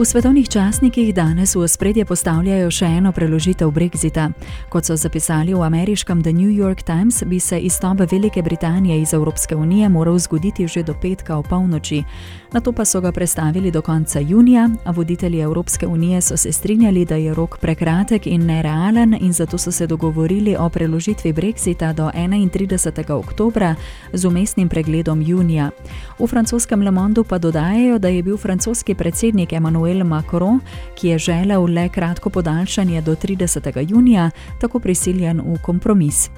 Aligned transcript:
V 0.00 0.04
svetovnih 0.08 0.48
časnikih 0.48 1.12
danes 1.14 1.52
v 1.52 1.60
ospredje 1.60 2.06
postavljajo 2.08 2.70
še 2.72 2.86
eno 2.88 3.10
preložitev 3.12 3.68
Brexita. 3.68 4.30
Kot 4.72 4.88
so 4.88 4.96
zapisali 4.96 5.52
v 5.52 5.60
ameriškem 5.60 6.22
The 6.24 6.32
New 6.32 6.48
York 6.48 6.80
Times, 6.88 7.20
bi 7.28 7.36
se 7.36 7.58
izstop 7.60 8.00
Velike 8.08 8.40
Britanije 8.42 8.96
iz 8.96 9.12
Evropske 9.12 9.56
unije 9.56 9.88
moral 9.88 10.16
zgoditi 10.18 10.64
že 10.68 10.82
do 10.82 10.94
petka 10.96 11.36
o 11.36 11.42
polnoči. 11.42 12.00
Na 12.52 12.60
to 12.60 12.72
pa 12.72 12.84
so 12.84 13.00
ga 13.00 13.12
prestavili 13.12 13.70
do 13.70 13.82
konca 13.82 14.20
junija, 14.20 14.70
a 14.84 14.90
voditelji 14.90 15.40
Evropske 15.40 15.86
unije 15.86 16.20
so 16.20 16.36
se 16.36 16.52
strinjali, 16.52 17.04
da 17.04 17.14
je 17.14 17.34
rok 17.34 17.58
prekratek 17.60 18.26
in 18.26 18.46
nerealen 18.46 19.14
in 19.20 19.32
zato 19.32 19.58
so 19.58 19.72
se 19.72 19.86
dogovorili 19.86 20.56
o 20.56 20.68
preložitvi 20.68 21.32
Brexita 21.32 21.92
do 21.92 22.10
31. 22.14 23.12
oktobra 23.12 23.74
z 24.12 24.24
umestnim 24.24 24.68
pregledom 24.68 25.22
junija. 25.22 25.70
V 26.18 26.26
francoskem 26.26 26.82
Le 26.82 26.90
Mondu 26.90 27.24
pa 27.24 27.38
dodajajo, 27.38 27.98
da 27.98 28.08
je 28.08 28.22
bil 28.22 28.36
francoski 28.36 28.94
predsednik 28.94 29.52
Emmanuel 29.52 29.89
Emmanuel 29.90 30.04
Macron, 30.04 30.60
ki 30.94 31.08
je 31.08 31.18
želel 31.18 31.64
le 31.64 31.88
kratko 31.88 32.30
podaljšanje 32.30 33.00
do 33.00 33.14
30. 33.14 33.90
junija, 33.90 34.30
tako 34.60 34.78
prisiljen 34.78 35.40
v 35.40 35.58
kompromis. 35.62 36.30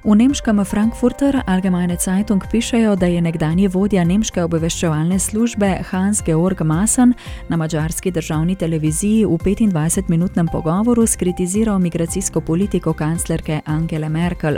V 0.00 0.16
nemškem 0.16 0.64
Frankfurter 0.64 1.42
Allgemeine 1.46 1.96
Zeitung 2.00 2.40
pišejo, 2.50 2.96
da 2.96 3.06
je 3.06 3.20
nekdanji 3.20 3.68
vodja 3.68 4.00
nemške 4.04 4.40
obveščevalne 4.46 5.18
službe 5.20 5.68
Hans 5.90 6.22
Georg 6.24 6.62
Massen 6.64 7.12
na 7.48 7.56
mačarski 7.60 8.08
državni 8.10 8.56
televiziji 8.56 9.26
v 9.28 9.36
25-minutnem 9.36 10.48
pogovoru 10.48 11.04
skritiziral 11.06 11.78
migracijsko 11.78 12.40
politiko 12.40 12.94
kanclerke 12.96 13.60
Angele 13.66 14.08
Merkel. 14.08 14.56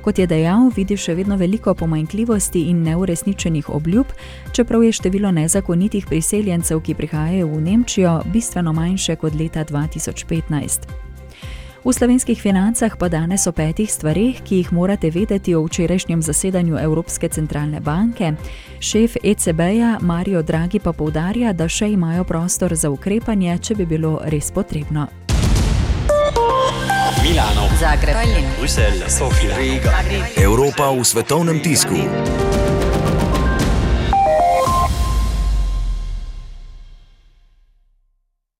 Kot 0.00 0.18
je 0.18 0.26
dejal, 0.26 0.70
vidi 0.76 0.96
še 0.96 1.14
vedno 1.14 1.36
veliko 1.36 1.74
pomanjkljivosti 1.74 2.62
in 2.70 2.80
neuresničenih 2.82 3.68
obljub, 3.68 4.06
čeprav 4.56 4.86
je 4.88 4.92
število 4.92 5.30
nezakonitih 5.36 6.06
priseljencev, 6.08 6.80
ki 6.80 6.96
prihajajo 6.96 7.52
v 7.52 7.60
Nemčijo, 7.60 8.22
bistveno 8.32 8.72
manjše 8.72 9.18
kot 9.20 9.36
leta 9.36 9.68
2015. 9.68 11.08
V 11.88 11.92
slovenskih 11.96 12.36
financah 12.36 12.92
pa 13.00 13.08
danes 13.08 13.46
o 13.48 13.52
petih 13.56 13.88
stvarih, 13.88 14.42
ki 14.44 14.56
jih 14.60 14.72
morate 14.76 15.08
vedeti 15.10 15.54
o 15.56 15.62
včerajšnjem 15.64 16.20
zasedanju 16.22 16.76
Evropske 16.76 17.28
centralne 17.28 17.80
banke. 17.80 18.32
Šef 18.80 19.16
ECB-ja 19.24 19.96
Mario 20.00 20.42
Draghi 20.42 20.84
pa 20.84 20.92
povdarja, 20.92 21.52
da 21.56 21.64
še 21.64 21.88
imajo 21.88 22.28
prostor 22.28 22.76
za 22.76 22.90
ukrepanje, 22.92 23.56
če 23.58 23.74
bi 23.80 23.86
bilo 23.88 24.20
res 24.28 24.52
potrebno. 24.52 25.06
Milano, 27.24 27.72
Zagreb, 27.80 28.20
Bruselj, 28.60 29.08
Sofija, 29.08 29.56
Riga. 29.56 30.04
Evropa 30.36 30.92
v 30.92 31.04
svetovnem 31.04 31.64
tisku. 31.64 32.04